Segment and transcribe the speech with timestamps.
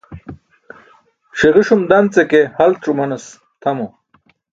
[1.39, 3.87] Ṣiġuṣum dance ke halc̣ umanaśo tʰamo.